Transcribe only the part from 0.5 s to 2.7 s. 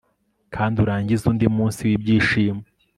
Kandi urangize undi munsi wibyishimo